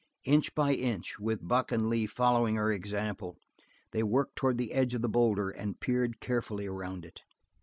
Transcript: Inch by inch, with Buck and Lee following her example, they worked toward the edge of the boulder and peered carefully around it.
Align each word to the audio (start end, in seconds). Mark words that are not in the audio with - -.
Inch 0.23 0.55
by 0.55 0.73
inch, 0.73 1.19
with 1.19 1.47
Buck 1.47 1.71
and 1.71 1.87
Lee 1.87 2.07
following 2.07 2.55
her 2.55 2.71
example, 2.71 3.37
they 3.91 4.01
worked 4.01 4.35
toward 4.35 4.57
the 4.57 4.73
edge 4.73 4.95
of 4.95 5.03
the 5.03 5.07
boulder 5.07 5.51
and 5.51 5.79
peered 5.79 6.19
carefully 6.19 6.65
around 6.65 7.05
it. 7.05 7.21